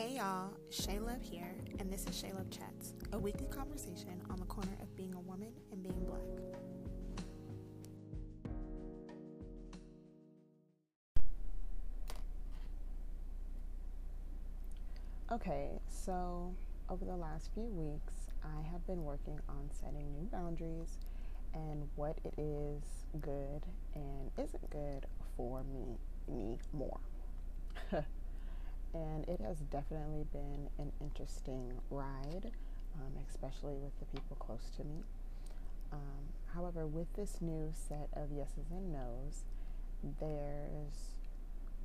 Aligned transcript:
Hey 0.00 0.16
y'all, 0.16 0.54
Schaelove 0.70 1.20
here, 1.20 1.54
and 1.78 1.92
this 1.92 2.06
is 2.06 2.16
Schaelove 2.16 2.50
Chats, 2.50 2.94
a 3.12 3.18
weekly 3.18 3.48
conversation 3.48 4.22
on 4.30 4.38
the 4.38 4.46
corner 4.46 4.72
of 4.80 4.96
being 4.96 5.12
a 5.14 5.20
woman 5.20 5.52
and 5.70 5.82
being 5.82 6.06
black. 6.06 6.22
Okay, 15.30 15.68
so 15.86 16.54
over 16.88 17.04
the 17.04 17.14
last 17.14 17.50
few 17.52 17.66
weeks, 17.66 18.30
I 18.42 18.62
have 18.72 18.86
been 18.86 19.04
working 19.04 19.38
on 19.50 19.68
setting 19.70 20.10
new 20.14 20.26
boundaries 20.32 20.96
and 21.52 21.86
what 21.96 22.16
it 22.24 22.32
is 22.38 23.04
good 23.20 23.66
and 23.94 24.30
isn't 24.38 24.70
good 24.70 25.04
for 25.36 25.62
me, 25.64 25.98
me 26.26 26.58
more. 26.72 27.00
and 28.94 29.28
it 29.28 29.40
has 29.40 29.58
definitely 29.70 30.24
been 30.32 30.68
an 30.78 30.92
interesting 31.00 31.72
ride, 31.90 32.50
um, 32.96 33.12
especially 33.28 33.76
with 33.76 33.98
the 34.00 34.06
people 34.06 34.36
close 34.38 34.70
to 34.76 34.84
me. 34.84 35.02
Um, 35.92 36.32
however, 36.54 36.86
with 36.86 37.12
this 37.14 37.38
new 37.40 37.72
set 37.72 38.08
of 38.14 38.30
yeses 38.32 38.70
and 38.70 38.92
nos, 38.92 39.44
there's 40.20 41.16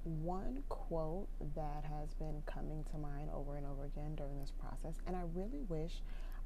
one 0.03 0.63
quote 0.70 1.27
that 1.55 1.83
has 1.83 2.13
been 2.13 2.44
coming 2.45 2.85
to 2.91 2.97
mind 2.97 3.30
over 3.33 3.58
and 3.58 3.66
over 3.66 3.85
again 3.85 4.16
during 4.16 4.39
this 4.39 4.52
process, 4.52 5.02
and 5.08 5.16
I 5.16 5.22
really 5.33 5.61
wish 5.67 6.02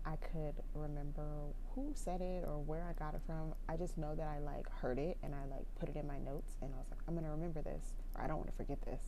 I 0.06 0.16
could 0.16 0.56
remember 0.74 1.28
who 1.76 1.92
said 1.94 2.22
it 2.22 2.46
or 2.48 2.58
where 2.64 2.86
I 2.90 2.94
got 2.94 3.16
it 3.16 3.22
from. 3.26 3.54
I 3.68 3.76
just 3.76 3.98
know 3.98 4.16
that 4.16 4.28
I 4.28 4.40
like 4.40 4.70
heard 4.80 4.98
it 4.98 5.18
and 5.24 5.36
I 5.36 5.44
like 5.54 5.66
put 5.78 5.90
it 5.90 5.98
in 5.98 6.08
my 6.08 6.18
notes, 6.20 6.56
and 6.62 6.74
I 6.74 6.78
was 6.78 6.88
like, 6.90 7.00
I'm 7.08 7.16
gonna 7.16 7.32
remember 7.32 7.62
this, 7.62 7.94
or 8.16 8.24
I 8.24 8.28
don't 8.28 8.38
want 8.38 8.50
to 8.50 8.56
forget 8.56 8.82
this. 8.84 9.02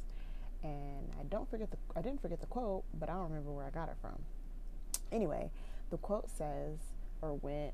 And 0.64 1.10
I 1.20 1.24
don't 1.24 1.50
forget 1.50 1.72
the 1.72 1.78
I 1.96 2.02
didn't 2.02 2.22
forget 2.22 2.40
the 2.40 2.48
quote, 2.48 2.84
but 3.00 3.10
I 3.10 3.14
don't 3.14 3.30
remember 3.30 3.52
where 3.52 3.66
I 3.66 3.72
got 3.72 3.90
it 3.90 3.96
from. 4.02 4.18
Anyway, 5.12 5.50
the 5.90 5.98
quote 5.98 6.30
says 6.30 6.78
or 7.22 7.34
went. 7.36 7.74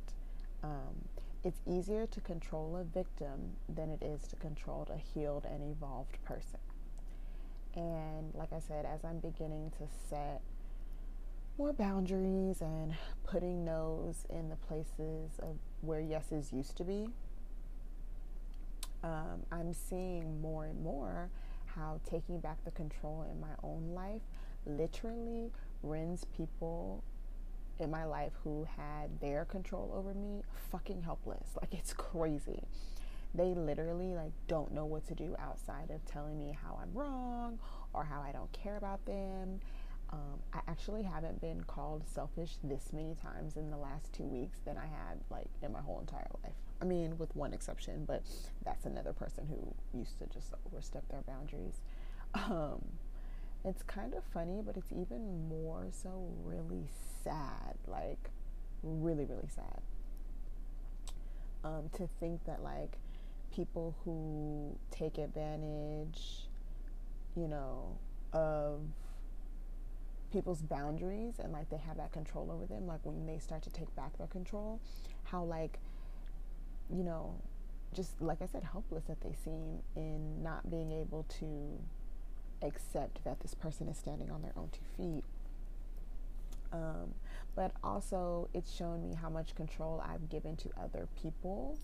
Um, 0.63 0.95
it's 1.43 1.61
easier 1.65 2.07
to 2.07 2.19
control 2.21 2.75
a 2.75 2.83
victim 2.83 3.53
than 3.69 3.89
it 3.89 4.03
is 4.03 4.23
to 4.29 4.35
control 4.37 4.87
a 4.93 4.97
healed 4.97 5.45
and 5.45 5.63
evolved 5.71 6.17
person. 6.25 6.59
And 7.75 8.33
like 8.33 8.51
I 8.51 8.59
said, 8.59 8.85
as 8.85 9.05
I'm 9.05 9.19
beginning 9.19 9.71
to 9.77 9.87
set 10.09 10.41
more 11.57 11.73
boundaries 11.73 12.61
and 12.61 12.95
putting 13.23 13.63
no's 13.63 14.25
in 14.29 14.49
the 14.49 14.55
places 14.55 15.39
of 15.39 15.57
where 15.81 16.01
yeses 16.01 16.51
used 16.51 16.75
to 16.77 16.83
be, 16.83 17.07
um, 19.03 19.43
I'm 19.51 19.73
seeing 19.73 20.41
more 20.41 20.65
and 20.65 20.81
more 20.81 21.29
how 21.77 21.99
taking 22.09 22.39
back 22.39 22.57
the 22.65 22.71
control 22.71 23.25
in 23.31 23.39
my 23.39 23.53
own 23.63 23.93
life 23.93 24.21
literally 24.65 25.51
rends 25.83 26.25
people 26.35 27.03
in 27.79 27.91
my 27.91 28.03
life 28.05 28.31
who 28.43 28.67
had 28.75 29.19
their 29.21 29.45
control 29.45 29.93
over 29.95 30.13
me 30.13 30.41
fucking 30.71 31.01
helpless. 31.01 31.49
Like 31.61 31.73
it's 31.73 31.93
crazy. 31.93 32.63
They 33.35 33.53
literally 33.53 34.15
like 34.15 34.31
don't 34.47 34.73
know 34.73 34.85
what 34.85 35.07
to 35.07 35.15
do 35.15 35.35
outside 35.39 35.91
of 35.91 36.03
telling 36.05 36.37
me 36.37 36.57
how 36.63 36.79
I'm 36.81 36.91
wrong 36.93 37.59
or 37.93 38.03
how 38.03 38.21
I 38.21 38.31
don't 38.31 38.51
care 38.51 38.77
about 38.77 39.05
them. 39.05 39.59
Um, 40.09 40.39
I 40.53 40.59
actually 40.67 41.03
haven't 41.03 41.41
been 41.41 41.63
called 41.63 42.03
selfish 42.07 42.55
this 42.63 42.93
many 42.93 43.15
times 43.15 43.57
in 43.57 43.69
the 43.69 43.77
last 43.77 44.13
two 44.13 44.23
weeks 44.23 44.59
than 44.65 44.77
I 44.77 44.85
had 44.85 45.19
like 45.29 45.49
in 45.61 45.73
my 45.73 45.81
whole 45.81 45.99
entire 45.99 46.27
life. 46.43 46.53
I 46.81 46.85
mean, 46.85 47.17
with 47.17 47.35
one 47.35 47.53
exception, 47.53 48.05
but 48.05 48.23
that's 48.63 48.85
another 48.85 49.11
person 49.11 49.47
who 49.49 49.97
used 49.97 50.19
to 50.19 50.27
just 50.27 50.53
overstep 50.65 51.07
their 51.09 51.21
boundaries. 51.21 51.81
Um, 52.33 52.81
it's 53.65 53.83
kind 53.83 54.13
of 54.13 54.23
funny, 54.33 54.61
but 54.65 54.77
it's 54.77 54.91
even 54.91 55.49
more 55.49 55.87
so 55.91 56.29
really 56.45 56.87
sad. 57.23 57.75
Like, 57.87 58.29
really, 58.83 59.25
really 59.25 59.49
sad. 59.53 59.81
Um, 61.63 61.89
to 61.97 62.07
think 62.19 62.45
that, 62.45 62.63
like, 62.63 62.97
people 63.51 63.95
who 64.05 64.77
take 64.91 65.17
advantage, 65.17 66.47
you 67.35 67.47
know, 67.47 67.97
of 68.33 68.81
people's 70.31 70.61
boundaries 70.61 71.35
and 71.39 71.53
like 71.53 71.69
they 71.69 71.77
have 71.77 71.97
that 71.97 72.11
control 72.11 72.51
over 72.51 72.65
them, 72.65 72.87
like 72.87 72.99
when 73.03 73.25
they 73.25 73.39
start 73.39 73.61
to 73.63 73.69
take 73.69 73.93
back 73.95 74.17
their 74.17 74.27
control, 74.27 74.79
how, 75.23 75.43
like, 75.43 75.79
you 76.89 77.03
know, 77.03 77.35
just 77.93 78.21
like 78.21 78.41
I 78.41 78.45
said, 78.45 78.63
helpless 78.63 79.05
that 79.05 79.21
they 79.21 79.33
seem 79.33 79.79
in 79.95 80.43
not 80.43 80.69
being 80.69 80.91
able 80.91 81.25
to 81.39 81.79
accept 82.61 83.23
that 83.23 83.39
this 83.39 83.53
person 83.53 83.87
is 83.87 83.97
standing 83.97 84.31
on 84.31 84.41
their 84.41 84.53
own 84.57 84.69
two 84.71 84.85
feet. 84.95 85.23
Um, 86.73 87.13
but 87.55 87.71
also, 87.83 88.49
it's 88.53 88.71
shown 88.71 89.01
me 89.01 89.15
how 89.15 89.29
much 89.29 89.55
control 89.55 90.03
I've 90.05 90.29
given 90.29 90.57
to 90.57 90.69
other 90.79 91.07
people. 91.21 91.77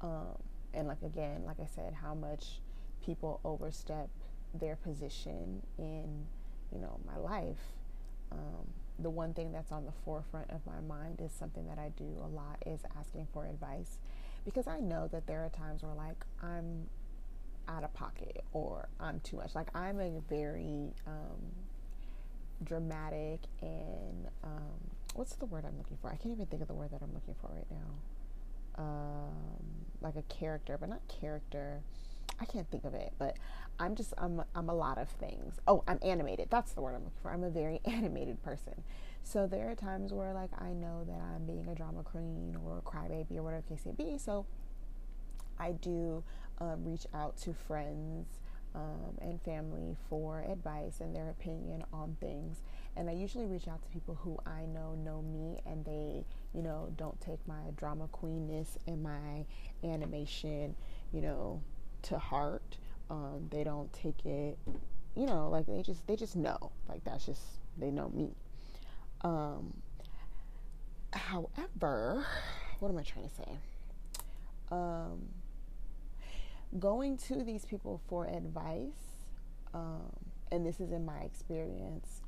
Um, 0.00 0.38
and, 0.72 0.86
like, 0.86 1.02
again, 1.02 1.42
like 1.44 1.58
I 1.60 1.66
said, 1.66 1.94
how 1.94 2.14
much 2.14 2.60
people 3.04 3.40
overstep 3.44 4.08
their 4.54 4.76
position 4.76 5.62
in, 5.78 6.26
you 6.72 6.78
know, 6.80 7.00
my 7.06 7.16
life. 7.16 7.58
Um, 8.32 8.66
the 8.98 9.10
one 9.10 9.32
thing 9.34 9.52
that's 9.52 9.72
on 9.72 9.86
the 9.86 9.92
forefront 10.04 10.50
of 10.50 10.60
my 10.66 10.80
mind 10.80 11.20
is 11.20 11.32
something 11.32 11.66
that 11.66 11.78
I 11.78 11.90
do 11.96 12.16
a 12.22 12.28
lot 12.28 12.62
is 12.66 12.80
asking 12.98 13.28
for 13.32 13.46
advice 13.46 13.98
because 14.44 14.66
I 14.66 14.78
know 14.78 15.08
that 15.12 15.26
there 15.26 15.44
are 15.44 15.48
times 15.50 15.82
where 15.82 15.94
like 15.94 16.24
I'm 16.42 16.86
out 17.68 17.84
of 17.84 17.92
pocket 17.94 18.44
or 18.52 18.88
I'm 18.98 19.20
too 19.20 19.36
much. 19.36 19.54
Like 19.54 19.74
I'm 19.74 20.00
a 20.00 20.20
very 20.28 20.92
um, 21.06 21.40
dramatic 22.64 23.40
and 23.62 24.28
um, 24.44 24.80
what's 25.14 25.34
the 25.34 25.46
word 25.46 25.64
I'm 25.66 25.76
looking 25.78 25.98
for? 26.00 26.08
I 26.08 26.16
can't 26.16 26.34
even 26.34 26.46
think 26.46 26.62
of 26.62 26.68
the 26.68 26.74
word 26.74 26.90
that 26.92 27.02
I'm 27.02 27.14
looking 27.14 27.34
for 27.40 27.50
right 27.54 27.70
now. 27.70 28.82
Um, 28.82 29.66
like 30.00 30.16
a 30.16 30.22
character, 30.22 30.76
but 30.78 30.88
not 30.88 31.00
character. 31.08 31.80
I 32.40 32.44
can't 32.46 32.70
think 32.70 32.84
of 32.84 32.94
it, 32.94 33.12
but 33.18 33.36
I'm 33.78 33.94
just 33.94 34.14
I'm 34.18 34.42
I'm 34.54 34.68
a 34.68 34.74
lot 34.74 34.98
of 34.98 35.08
things. 35.08 35.60
Oh, 35.66 35.84
I'm 35.86 35.98
animated. 36.02 36.48
That's 36.50 36.72
the 36.72 36.80
word 36.80 36.94
I'm 36.94 37.04
looking 37.04 37.18
for. 37.22 37.30
I'm 37.30 37.44
a 37.44 37.50
very 37.50 37.80
animated 37.84 38.42
person. 38.42 38.82
So 39.22 39.46
there 39.46 39.70
are 39.70 39.74
times 39.74 40.12
where 40.12 40.32
like 40.32 40.50
I 40.58 40.72
know 40.72 41.04
that 41.04 41.20
I'm 41.20 41.46
being 41.46 41.68
a 41.68 41.74
drama 41.74 42.02
queen 42.02 42.56
or 42.64 42.78
a 42.78 42.80
crybaby 42.82 43.36
or 43.36 43.42
whatever 43.42 43.62
case 43.68 43.84
may 43.84 43.92
be. 43.92 44.16
So 44.18 44.46
I 45.58 45.72
do 45.72 46.24
um, 46.58 46.84
reach 46.84 47.06
out 47.14 47.36
to 47.38 47.52
friends 47.52 48.26
um, 48.74 49.18
and 49.20 49.40
family 49.42 49.96
for 50.08 50.44
advice 50.48 51.00
and 51.00 51.14
their 51.14 51.28
opinion 51.28 51.84
on 51.92 52.16
things. 52.20 52.62
And 52.96 53.08
I 53.08 53.12
usually 53.12 53.46
reach 53.46 53.68
out 53.68 53.82
to 53.82 53.88
people 53.88 54.18
who 54.22 54.38
I 54.46 54.64
know 54.66 54.94
know 54.94 55.22
me 55.22 55.60
and 55.66 55.84
they, 55.84 56.24
you 56.54 56.62
know, 56.62 56.92
don't 56.96 57.20
take 57.20 57.46
my 57.46 57.70
drama 57.76 58.08
queenness 58.08 58.78
and 58.86 59.02
my 59.02 59.44
animation, 59.84 60.74
you 61.12 61.20
know, 61.20 61.62
to 62.04 62.18
heart. 62.18 62.76
Um, 63.10 63.48
they 63.50 63.64
don't 63.64 63.92
take 63.92 64.24
it, 64.24 64.58
you 65.16 65.26
know, 65.26 65.48
like 65.48 65.66
they 65.66 65.82
just 65.82 66.06
they 66.06 66.16
just 66.16 66.36
know. 66.36 66.70
Like 66.88 67.04
that's 67.04 67.26
just 67.26 67.42
they 67.76 67.90
know 67.90 68.08
me. 68.10 68.30
Um, 69.22 69.74
however, 71.12 72.24
what 72.78 72.88
am 72.88 72.98
I 72.98 73.02
trying 73.02 73.28
to 73.28 73.34
say? 73.34 73.50
Um, 74.70 75.28
going 76.78 77.16
to 77.18 77.42
these 77.42 77.64
people 77.64 78.00
for 78.08 78.26
advice, 78.26 79.26
um, 79.74 80.12
and 80.52 80.64
this 80.64 80.80
is 80.80 80.92
in 80.92 81.04
my 81.04 81.18
experience, 81.18 82.20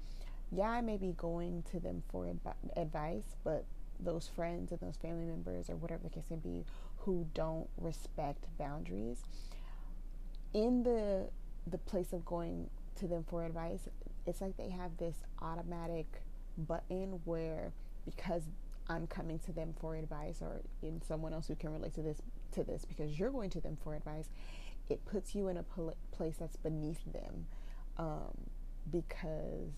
yeah, 0.51 0.69
I 0.69 0.81
may 0.81 0.97
be 0.97 1.15
going 1.17 1.63
to 1.71 1.81
them 1.81 2.03
for 2.11 2.27
adv- 2.27 2.71
advice, 2.77 3.37
but 3.45 3.65
those 4.01 4.29
friends 4.29 4.73
and 4.73 4.81
those 4.81 4.97
family 4.97 5.25
members 5.25 5.71
or 5.71 5.77
whatever 5.77 6.03
the 6.03 6.11
case 6.11 6.25
may 6.31 6.37
be 6.37 6.65
who 6.99 7.27
don't 7.35 7.69
respect 7.79 8.47
boundaries 8.59 9.23
in 10.55 10.83
the 10.83 11.29
the 11.71 11.79
place 11.79 12.13
of 12.13 12.25
going 12.25 12.69
to 12.97 13.07
them 13.07 13.25
for 13.29 13.45
advice 13.45 13.89
it's 14.27 14.41
like 14.41 14.57
they 14.57 14.69
have 14.69 14.97
this 14.99 15.17
automatic 15.41 16.07
button 16.57 17.21
where 17.25 17.73
because 18.05 18.43
I'm 18.89 19.07
coming 19.07 19.39
to 19.41 19.53
them 19.53 19.75
for 19.81 19.97
advice 19.97 20.43
or 20.43 20.61
in 20.83 21.01
someone 21.03 21.33
else 21.33 21.47
who 21.47 21.55
can 21.55 21.73
relate 21.73 21.95
to 21.95 22.03
this 22.03 22.21
to 22.53 22.65
this 22.65 22.85
because 22.85 23.19
you're 23.19 23.31
going 23.31 23.51
to 23.51 23.61
them 23.61 23.79
for 23.83 23.95
advice 23.95 24.29
it 24.89 25.05
puts 25.07 25.35
you 25.35 25.49
in 25.49 25.57
a 25.57 25.63
pl- 25.63 25.97
place 26.11 26.37
that's 26.39 26.57
beneath 26.57 27.01
them 27.13 27.47
um, 27.97 28.33
because 28.91 29.71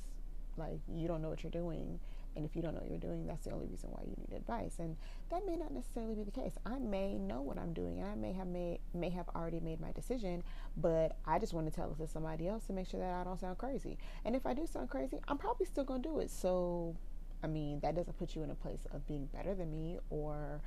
like 0.56 0.80
you 0.92 1.06
don't 1.06 1.22
know 1.22 1.28
what 1.28 1.42
you're 1.42 1.50
doing 1.50 2.00
and 2.36 2.44
if 2.44 2.56
you 2.56 2.62
don't 2.62 2.74
know 2.74 2.80
what 2.80 2.90
you're 2.90 2.98
doing 2.98 3.26
that's 3.26 3.44
the 3.44 3.52
only 3.52 3.66
reason 3.66 3.90
why 3.90 4.02
you 4.04 4.14
need 4.18 4.36
advice. 4.36 4.76
And 4.78 4.96
that 5.30 5.46
may 5.46 5.56
not 5.56 5.72
necessarily 5.72 6.14
be 6.14 6.24
the 6.24 6.30
case. 6.30 6.52
I 6.66 6.78
may 6.78 7.18
know 7.18 7.40
what 7.40 7.58
i'm 7.58 7.72
doing 7.72 8.00
and 8.00 8.08
i 8.08 8.14
may 8.14 8.32
have 8.32 8.46
made 8.46 8.78
may 8.92 9.10
have 9.10 9.28
already 9.34 9.60
made 9.60 9.80
my 9.80 9.92
decision 9.92 10.42
but 10.76 11.16
i 11.26 11.38
just 11.38 11.52
want 11.52 11.66
to 11.66 11.72
tell 11.72 11.90
it 11.90 11.98
to 11.98 12.06
somebody 12.06 12.48
else 12.48 12.64
to 12.66 12.72
make 12.72 12.88
sure 12.88 13.00
that 13.00 13.14
i 13.14 13.24
don't 13.24 13.40
sound 13.40 13.58
crazy. 13.58 13.98
And 14.24 14.34
if 14.34 14.46
i 14.46 14.54
do 14.54 14.66
sound 14.66 14.90
crazy 14.90 15.18
i'm 15.28 15.38
probably 15.38 15.66
still 15.66 15.84
to 15.84 15.98
do 15.98 16.18
it. 16.20 16.30
So 16.30 16.96
i 17.42 17.46
mean 17.46 17.80
that 17.80 17.94
doesn't 17.94 18.18
put 18.18 18.34
you 18.34 18.42
in 18.42 18.50
a 18.50 18.54
place 18.54 18.86
of 18.92 19.06
being 19.06 19.26
better 19.26 19.54
than 19.54 19.70
me 19.70 19.98
or 20.10 20.60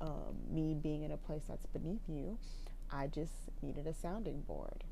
um, 0.00 0.36
me 0.50 0.74
being 0.74 1.02
in 1.02 1.12
a 1.12 1.16
place 1.16 1.42
that's 1.48 1.66
beneath 1.66 2.08
you. 2.08 2.38
I 2.90 3.06
just 3.06 3.32
needed 3.62 3.86
a 3.86 3.94
sounding 3.94 4.40
board. 4.42 4.84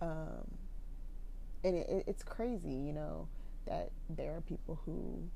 Um, 0.00 0.58
and 1.64 1.76
it, 1.76 2.04
it's 2.06 2.22
crazy, 2.22 2.72
you 2.72 2.92
know, 2.92 3.28
that 3.66 3.90
there 4.08 4.36
are 4.36 4.40
people 4.40 4.80
who 4.84 5.28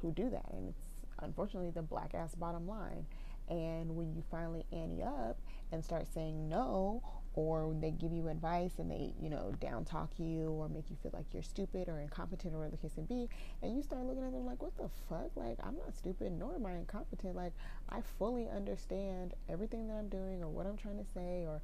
who 0.00 0.12
do 0.12 0.30
that, 0.30 0.46
and 0.52 0.68
it's 0.68 0.82
unfortunately 1.22 1.70
the 1.70 1.82
black 1.82 2.14
ass 2.14 2.34
bottom 2.34 2.66
line. 2.66 3.06
And 3.48 3.96
when 3.96 4.14
you 4.14 4.22
finally 4.30 4.64
ante 4.72 5.02
up 5.02 5.36
and 5.72 5.84
start 5.84 6.06
saying 6.14 6.48
no, 6.48 7.02
or 7.34 7.74
they 7.80 7.90
give 7.90 8.12
you 8.12 8.28
advice 8.28 8.72
and 8.78 8.90
they, 8.90 9.12
you 9.20 9.28
know, 9.28 9.52
down 9.60 9.84
talk 9.84 10.10
you 10.18 10.50
or 10.50 10.68
make 10.68 10.88
you 10.88 10.96
feel 11.02 11.10
like 11.12 11.26
you're 11.32 11.42
stupid 11.42 11.88
or 11.88 11.98
incompetent 11.98 12.54
or 12.54 12.58
whatever 12.58 12.76
the 12.76 12.82
case 12.82 12.96
may 12.96 13.02
be, 13.02 13.28
and 13.62 13.76
you 13.76 13.82
start 13.82 14.04
looking 14.04 14.24
at 14.24 14.32
them 14.32 14.46
like, 14.46 14.62
what 14.62 14.76
the 14.76 14.88
fuck? 15.08 15.30
Like, 15.34 15.58
I'm 15.64 15.76
not 15.76 15.96
stupid, 15.96 16.32
nor 16.32 16.54
am 16.54 16.64
I 16.64 16.72
incompetent. 16.72 17.34
Like, 17.34 17.52
I 17.88 18.00
fully 18.18 18.48
understand 18.48 19.34
everything 19.48 19.88
that 19.88 19.94
I'm 19.94 20.08
doing 20.08 20.42
or 20.42 20.48
what 20.48 20.66
I'm 20.66 20.76
trying 20.76 20.98
to 20.98 21.10
say 21.12 21.44
or 21.46 21.60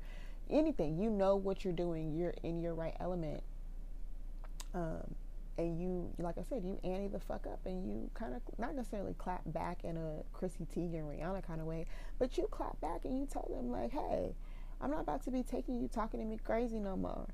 anything. 0.50 0.99
You 0.99 1.09
know 1.09 1.37
what 1.37 1.65
you're 1.65 1.73
doing, 1.73 2.12
you're 2.17 2.35
in 2.43 2.61
your 2.61 2.75
right 2.75 2.97
element. 2.99 3.43
Um, 4.75 5.15
and 5.58 5.81
you, 5.81 6.11
like 6.19 6.37
I 6.38 6.43
said, 6.49 6.64
you 6.64 6.79
ante 6.85 7.08
the 7.08 7.20
fuck 7.20 7.47
up 7.47 7.61
and 7.64 7.87
you 7.87 8.11
kind 8.14 8.35
of 8.35 8.43
not 8.58 8.75
necessarily 8.75 9.14
clap 9.14 9.43
back 9.47 9.85
in 9.85 9.97
a 9.97 10.23
Chrissy 10.32 10.67
Teigen 10.75 11.05
Rihanna 11.05 11.47
kind 11.47 11.61
of 11.61 11.67
way, 11.67 11.87
but 12.19 12.37
you 12.37 12.47
clap 12.50 12.81
back 12.81 13.05
and 13.05 13.19
you 13.19 13.26
tell 13.26 13.49
them 13.55 13.70
like, 13.70 13.91
hey, 13.91 14.35
I'm 14.81 14.91
not 14.91 15.00
about 15.00 15.25
to 15.25 15.31
be 15.31 15.43
taking 15.43 15.81
you 15.81 15.88
talking 15.88 16.20
to 16.20 16.26
me 16.26 16.38
crazy 16.43 16.79
no 16.79 16.97
more. 16.97 17.26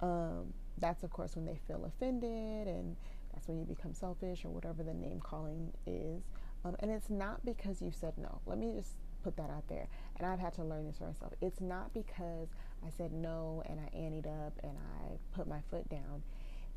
Um, 0.00 0.52
that's 0.78 1.02
of 1.02 1.10
course 1.10 1.36
when 1.36 1.44
they 1.44 1.58
feel 1.66 1.84
offended 1.84 2.68
and 2.68 2.96
that's 3.32 3.48
when 3.48 3.58
you 3.58 3.64
become 3.64 3.92
selfish 3.92 4.44
or 4.44 4.48
whatever 4.48 4.82
the 4.82 4.94
name 4.94 5.20
calling 5.20 5.72
is. 5.86 6.22
Um, 6.64 6.76
and 6.80 6.90
it's 6.90 7.10
not 7.10 7.44
because 7.44 7.82
you 7.82 7.92
said 7.92 8.14
no. 8.16 8.40
Let 8.46 8.58
me 8.58 8.72
just 8.74 8.92
put 9.22 9.36
that 9.36 9.50
out 9.50 9.68
there. 9.68 9.88
And 10.16 10.26
I've 10.26 10.38
had 10.38 10.54
to 10.54 10.64
learn 10.64 10.86
this 10.86 10.98
for 10.98 11.04
myself. 11.04 11.32
It's 11.40 11.60
not 11.60 11.92
because 11.92 12.48
I 12.84 12.90
said 12.96 13.12
no 13.12 13.62
and 13.66 13.78
I 13.78 13.94
anteed 13.96 14.26
up 14.26 14.58
and 14.62 14.72
I 15.02 15.18
put 15.36 15.46
my 15.46 15.60
foot 15.70 15.88
down. 15.88 16.22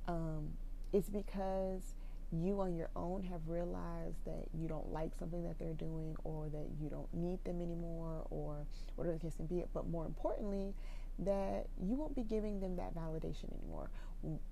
Um, 0.07 0.49
it's 0.93 1.09
because 1.09 1.93
you 2.31 2.61
on 2.61 2.75
your 2.75 2.89
own 2.95 3.23
have 3.23 3.41
realized 3.47 4.23
that 4.25 4.45
you 4.53 4.67
don't 4.67 4.91
like 4.91 5.11
something 5.17 5.43
that 5.43 5.57
they're 5.57 5.73
doing 5.73 6.15
or 6.23 6.47
that 6.49 6.67
you 6.79 6.89
don't 6.89 7.11
need 7.13 7.43
them 7.43 7.61
anymore 7.61 8.25
or 8.29 8.65
whatever 8.95 9.17
the 9.17 9.21
case 9.21 9.35
may 9.39 9.45
be. 9.45 9.63
But 9.73 9.87
more 9.89 10.05
importantly, 10.05 10.73
that 11.19 11.67
you 11.83 11.95
won't 11.95 12.15
be 12.15 12.23
giving 12.23 12.59
them 12.59 12.75
that 12.77 12.95
validation 12.95 13.51
anymore. 13.61 13.89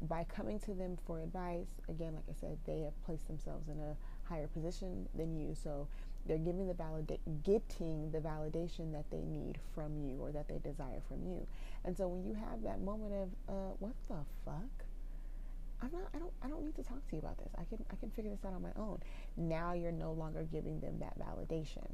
By 0.02 0.24
coming 0.24 0.60
to 0.62 0.74
them 0.74 0.98
for 1.06 1.22
advice, 1.22 1.68
again, 1.88 2.16
like 2.16 2.26
I 2.30 2.40
said, 2.40 2.58
they 2.66 2.82
have 2.82 3.06
placed 3.06 3.28
themselves 3.28 3.70
in 3.70 3.80
a 3.80 3.96
higher 4.28 4.48
position 4.48 5.08
than 5.16 5.36
you. 5.36 5.56
So 5.56 5.88
they're 6.26 6.38
giving 6.38 6.68
the 6.68 6.74
valida- 6.74 7.20
getting 7.44 8.12
the 8.12 8.20
validation 8.20 8.92
that 8.92 9.10
they 9.12 9.22
need 9.22 9.60
from 9.74 9.98
you 9.98 10.18
or 10.20 10.32
that 10.32 10.48
they 10.48 10.58
desire 10.58 11.02
from 11.08 11.26
you. 11.26 11.48
And 11.86 11.96
so 11.96 12.08
when 12.08 12.26
you 12.26 12.34
have 12.34 12.64
that 12.64 12.82
moment 12.82 13.14
of, 13.14 13.30
uh, 13.48 13.74
what 13.80 13.94
the 14.08 14.26
fuck? 14.44 14.87
I'm 15.82 15.92
not 15.92 16.10
I 16.14 16.18
don't 16.18 16.34
I 16.44 16.48
don't 16.48 16.64
need 16.64 16.76
to 16.76 16.84
talk 16.84 17.06
to 17.10 17.16
you 17.16 17.20
about 17.20 17.38
this. 17.38 17.50
I 17.58 17.64
can 17.66 17.84
I 17.92 17.96
can 17.96 18.10
figure 18.12 18.32
this 18.32 18.44
out 18.46 18.54
on 18.54 18.62
my 18.62 18.74
own. 18.78 19.00
Now 19.36 19.74
you're 19.74 19.92
no 19.92 20.12
longer 20.14 20.44
giving 20.44 20.80
them 20.80 21.00
that 21.00 21.18
validation. 21.20 21.88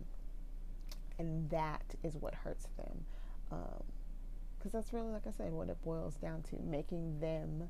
And 1.19 1.49
that 1.49 1.83
is 2.03 2.15
what 2.17 2.33
hurts 2.33 2.67
them. 2.77 3.05
because 3.49 4.73
um, 4.73 4.79
that's 4.79 4.93
really 4.93 5.11
like 5.11 5.27
I 5.27 5.31
said 5.31 5.51
what 5.51 5.69
it 5.69 5.77
boils 5.83 6.15
down 6.15 6.41
to 6.43 6.55
making 6.63 7.19
them 7.19 7.69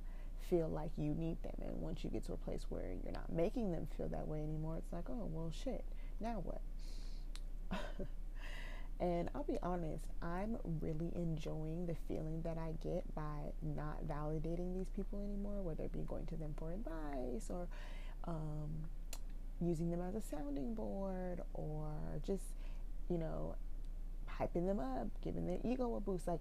feel 0.50 0.68
like 0.68 0.92
you 0.98 1.14
need 1.14 1.42
them 1.42 1.56
and 1.62 1.82
once 1.82 2.04
you 2.04 2.10
get 2.10 2.26
to 2.26 2.34
a 2.34 2.38
place 2.38 2.66
where 2.70 2.94
you're 3.04 3.14
not 3.14 3.32
making 3.32 3.72
them 3.72 3.88
feel 3.98 4.10
that 4.10 4.28
way 4.28 4.44
anymore 4.44 4.76
it's 4.78 4.92
like 4.92 5.10
oh 5.10 5.28
well 5.32 5.50
shit 5.52 5.86
now 6.20 6.44
what 6.44 6.62
And 9.00 9.30
I'll 9.36 9.44
be 9.44 9.58
honest, 9.62 10.06
I'm 10.22 10.58
really 10.80 11.12
enjoying 11.16 11.88
the 11.88 11.96
feeling 12.08 12.42
that 12.44 12.58
I 12.58 12.74
get 12.82 13.04
by 13.16 13.52
not 13.62 14.06
validating 14.08 14.74
these 14.74 14.90
people 14.96 15.20
anymore, 15.20 15.62
whether 15.62 15.84
it 15.84 15.92
be 15.92 16.04
going 16.08 16.26
to 16.28 16.36
them 16.38 16.54
for 16.58 16.72
advice 16.72 17.50
or 17.50 17.68
um, 18.26 18.70
using 19.60 19.90
them 19.90 20.02
as 20.02 20.16
a 20.16 20.22
sounding 20.22 20.74
board 20.74 21.42
or 21.54 21.92
just, 22.26 22.44
you 23.10 23.18
know, 23.18 23.56
hyping 24.40 24.66
them 24.66 24.80
up, 24.80 25.08
giving 25.24 25.46
their 25.46 25.60
ego 25.64 25.96
a 25.96 26.00
boost. 26.00 26.28
Like, 26.28 26.40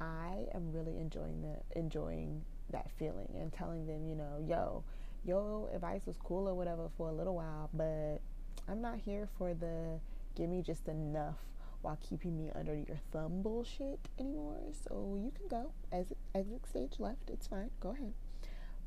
I 0.00 0.46
am 0.54 0.72
really 0.72 0.98
enjoying 0.98 1.42
the 1.42 1.78
enjoying 1.78 2.42
that 2.70 2.90
feeling 2.98 3.28
and 3.38 3.52
telling 3.52 3.86
them, 3.86 4.06
you 4.06 4.14
know, 4.14 4.44
yo, 4.46 4.84
your 5.24 5.70
advice 5.74 6.02
was 6.06 6.16
cool 6.16 6.48
or 6.48 6.54
whatever 6.54 6.88
for 6.96 7.08
a 7.08 7.12
little 7.12 7.36
while, 7.36 7.70
but 7.72 8.20
I'm 8.68 8.80
not 8.80 8.98
here 8.98 9.28
for 9.38 9.54
the 9.54 10.00
give 10.34 10.48
me 10.48 10.62
just 10.62 10.88
enough 10.88 11.36
while 11.82 11.98
keeping 12.00 12.36
me 12.36 12.50
under 12.54 12.74
your 12.74 12.98
thumb 13.12 13.42
bullshit 13.42 13.98
anymore. 14.18 14.60
So 14.88 15.18
you 15.20 15.32
can 15.36 15.48
go. 15.48 15.72
Exit, 15.92 16.16
exit 16.34 16.66
stage 16.66 16.94
left. 16.98 17.28
It's 17.30 17.46
fine. 17.46 17.70
Go 17.80 17.90
ahead. 17.90 18.12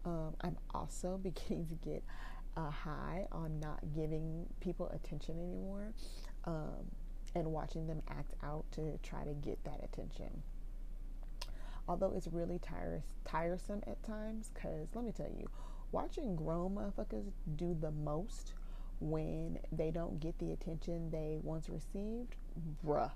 Um, 0.06 0.36
I'm 0.42 0.58
also 0.74 1.18
beginning 1.24 1.68
to 1.68 1.76
get 1.76 2.04
a 2.58 2.70
high 2.70 3.28
on 3.32 3.60
not 3.60 3.80
giving 3.94 4.46
people 4.62 4.90
attention 4.94 5.38
anymore 5.40 5.92
um, 6.46 6.86
and 7.36 7.52
watching 7.52 7.86
them 7.86 8.02
act 8.10 8.34
out 8.44 8.64
to 8.72 8.98
try 9.04 9.24
to 9.26 9.34
get 9.34 9.62
that 9.66 9.82
attention. 9.84 10.42
Although 11.88 12.14
it's 12.16 12.28
really 12.28 12.60
tires- 12.60 13.04
tiresome 13.26 13.84
at 13.86 14.02
times, 14.04 14.52
because 14.54 14.88
let 14.96 15.04
me 15.04 15.12
tell 15.12 15.28
you, 15.28 15.48
watching 15.92 16.36
grown 16.36 16.76
motherfuckers 16.76 17.32
do 17.58 17.76
the 17.80 17.92
most 17.92 18.54
when 19.00 19.60
they 19.72 19.92
don't 19.92 20.20
get 20.20 20.38
the 20.40 20.52
attention 20.52 21.10
they 21.12 21.38
once 21.42 21.70
received, 21.70 22.36
bruh, 22.86 23.12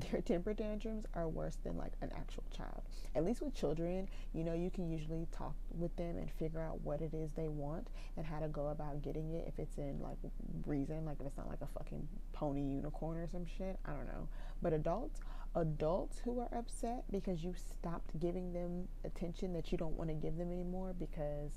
their 0.10 0.20
temper 0.20 0.54
tantrums 0.54 1.04
are 1.14 1.28
worse 1.28 1.56
than 1.64 1.76
like 1.76 1.92
an 2.00 2.10
actual 2.16 2.44
child. 2.56 2.82
At 3.14 3.24
least 3.24 3.42
with 3.42 3.54
children, 3.54 4.08
you 4.32 4.44
know, 4.44 4.54
you 4.54 4.70
can 4.70 4.88
usually 4.88 5.26
talk 5.32 5.54
with 5.76 5.94
them 5.96 6.16
and 6.16 6.30
figure 6.30 6.60
out 6.60 6.80
what 6.82 7.00
it 7.00 7.12
is 7.12 7.32
they 7.32 7.48
want 7.48 7.88
and 8.16 8.24
how 8.24 8.38
to 8.38 8.48
go 8.48 8.68
about 8.68 9.02
getting 9.02 9.30
it 9.30 9.46
if 9.48 9.58
it's 9.58 9.78
in 9.78 10.00
like 10.00 10.18
reason, 10.64 11.04
like 11.04 11.16
if 11.20 11.26
it's 11.26 11.36
not 11.36 11.48
like 11.48 11.60
a 11.62 11.66
fucking 11.66 12.06
pony 12.32 12.62
unicorn 12.62 13.18
or 13.18 13.28
some 13.28 13.44
shit. 13.44 13.78
I 13.84 13.90
don't 13.90 14.06
know. 14.06 14.28
But 14.62 14.72
adults, 14.72 15.20
adults 15.54 16.20
who 16.24 16.38
are 16.38 16.48
upset 16.56 17.04
because 17.10 17.42
you 17.42 17.54
stopped 17.54 18.18
giving 18.20 18.52
them 18.52 18.86
attention 19.04 19.52
that 19.54 19.72
you 19.72 19.78
don't 19.78 19.96
want 19.96 20.08
to 20.10 20.14
give 20.14 20.36
them 20.36 20.52
anymore 20.52 20.94
because 20.98 21.50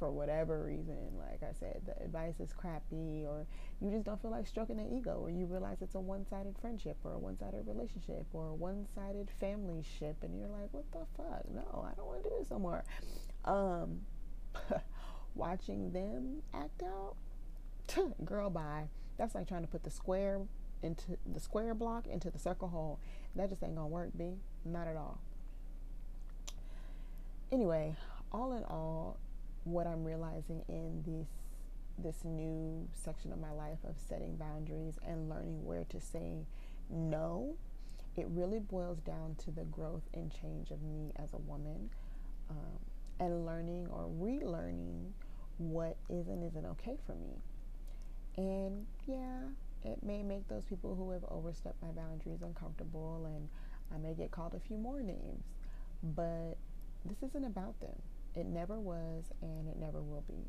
for 0.00 0.10
whatever 0.10 0.64
reason, 0.64 0.96
like 1.16 1.42
I 1.42 1.52
said, 1.52 1.82
the 1.86 2.02
advice 2.02 2.40
is 2.40 2.52
crappy, 2.52 3.24
or 3.24 3.46
you 3.80 3.90
just 3.90 4.04
don't 4.04 4.20
feel 4.20 4.32
like 4.32 4.48
stroking 4.48 4.78
the 4.78 4.96
ego, 4.96 5.20
or 5.20 5.30
you 5.30 5.46
realize 5.46 5.76
it's 5.82 5.94
a 5.94 6.00
one 6.00 6.26
sided 6.26 6.56
friendship, 6.60 6.96
or 7.04 7.12
a 7.12 7.18
one 7.18 7.38
sided 7.38 7.64
relationship, 7.66 8.26
or 8.32 8.48
a 8.48 8.54
one 8.54 8.86
sided 8.94 9.30
family 9.38 9.84
ship, 9.98 10.16
and 10.22 10.36
you're 10.36 10.48
like, 10.48 10.72
what 10.72 10.90
the 10.90 11.06
fuck? 11.16 11.48
No, 11.54 11.86
I 11.88 11.94
don't 11.94 12.06
want 12.06 12.24
to 12.24 12.28
do 12.30 12.34
this 12.40 12.50
no 12.50 12.58
more. 12.58 12.82
Um, 13.44 14.00
watching 15.34 15.92
them 15.92 16.42
act 16.52 16.82
out, 16.82 17.14
girl, 18.24 18.50
bye. 18.50 18.88
That's 19.18 19.34
like 19.34 19.46
trying 19.46 19.62
to 19.62 19.68
put 19.68 19.84
the 19.84 19.90
square 19.90 20.40
into 20.82 21.18
the 21.30 21.40
square 21.40 21.74
block 21.74 22.06
into 22.06 22.30
the 22.30 22.38
circle 22.38 22.68
hole. 22.68 22.98
That 23.36 23.50
just 23.50 23.62
ain't 23.62 23.76
gonna 23.76 23.86
work, 23.86 24.10
B. 24.16 24.38
Not 24.64 24.88
at 24.88 24.96
all. 24.96 25.20
Anyway, 27.52 27.96
all 28.32 28.52
in 28.52 28.64
all, 28.64 29.18
what 29.64 29.86
I'm 29.86 30.04
realizing 30.04 30.62
in 30.68 31.02
this 31.06 31.28
this 31.98 32.24
new 32.24 32.88
section 32.94 33.30
of 33.32 33.38
my 33.38 33.50
life 33.50 33.78
of 33.86 33.94
setting 34.08 34.36
boundaries 34.36 34.94
and 35.06 35.28
learning 35.28 35.64
where 35.64 35.84
to 35.90 36.00
say 36.00 36.46
no, 36.88 37.54
it 38.16 38.26
really 38.30 38.58
boils 38.58 39.00
down 39.00 39.36
to 39.44 39.50
the 39.50 39.64
growth 39.64 40.02
and 40.14 40.32
change 40.32 40.70
of 40.70 40.82
me 40.82 41.12
as 41.16 41.32
a 41.34 41.38
woman 41.38 41.90
um, 42.48 42.78
and 43.18 43.44
learning 43.44 43.86
or 43.90 44.08
relearning 44.18 45.10
what 45.58 45.96
is 46.08 46.28
and 46.28 46.42
isn't 46.42 46.64
okay 46.64 46.96
for 47.06 47.14
me. 47.14 47.36
And 48.36 48.86
yeah, 49.06 49.40
it 49.84 50.02
may 50.02 50.22
make 50.22 50.48
those 50.48 50.64
people 50.64 50.94
who 50.94 51.10
have 51.10 51.24
overstepped 51.28 51.82
my 51.82 51.90
boundaries 51.90 52.42
uncomfortable 52.42 53.26
and 53.26 53.48
I 53.94 53.98
may 53.98 54.14
get 54.14 54.30
called 54.30 54.54
a 54.54 54.60
few 54.60 54.76
more 54.76 55.02
names, 55.02 55.44
but 56.02 56.56
this 57.04 57.28
isn't 57.30 57.44
about 57.44 57.78
them. 57.80 58.00
It 58.34 58.46
never 58.46 58.78
was 58.78 59.24
and 59.42 59.68
it 59.68 59.76
never 59.78 60.00
will 60.00 60.24
be. 60.28 60.46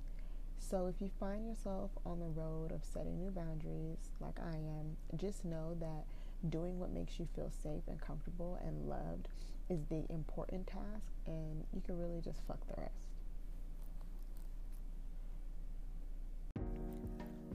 So 0.60 0.86
if 0.88 1.02
you 1.02 1.10
find 1.20 1.46
yourself 1.46 1.92
on 2.06 2.20
the 2.20 2.28
road 2.28 2.72
of 2.72 2.86
setting 2.86 3.18
new 3.18 3.32
boundaries, 3.32 3.98
like 4.20 4.40
I 4.40 4.56
am, 4.56 4.96
just 5.18 5.44
know 5.44 5.76
that 5.80 6.06
doing 6.50 6.80
what 6.80 6.92
makes 6.94 7.20
you 7.20 7.28
feel 7.36 7.52
safe 7.64 7.84
and 7.88 8.00
comfortable 8.00 8.60
and 8.66 8.88
loved 8.88 9.28
is 9.70 9.84
the 9.90 10.04
important 10.10 10.68
task, 10.68 11.14
and 11.26 11.64
you 11.74 11.82
can 11.82 11.98
really 11.98 12.22
just 12.22 12.42
fuck 12.48 12.60
the 12.68 12.82
rest. 12.82 13.10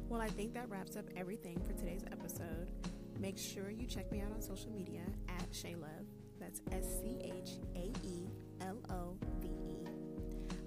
Well, 0.08 0.20
I 0.20 0.28
think 0.28 0.54
that 0.54 0.68
wraps 0.68 0.96
up 0.96 1.04
everything 1.16 1.60
for 1.66 1.72
today's 1.72 2.04
episode. 2.10 2.70
Make 3.18 3.38
sure 3.38 3.70
you 3.70 3.86
check 3.86 4.10
me 4.12 4.20
out 4.20 4.32
on 4.32 4.40
social 4.40 4.70
media 4.70 5.02
at 5.28 5.50
Schaelove. 5.52 6.06
That's 6.38 6.60
S 6.70 7.00
C 7.00 7.18
H 7.22 7.50
A 7.74 7.92
E 8.06 8.28
L 8.60 8.78
O 8.90 9.16
V 9.40 9.48
E. 9.48 9.75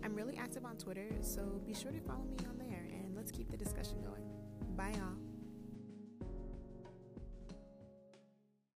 I'm 0.10 0.16
really 0.16 0.38
active 0.38 0.66
on 0.66 0.76
Twitter, 0.76 1.08
so 1.22 1.62
be 1.68 1.74
sure 1.76 1.92
to 1.92 2.00
follow 2.00 2.24
me 2.24 2.38
on 2.50 2.58
there 2.58 2.88
and 2.92 3.16
let's 3.16 3.32
keep 3.32 3.52
the 3.52 3.58
discussion 3.58 4.02
going. 4.02 4.24
Bye, 4.76 4.92
y'all. 4.98 5.29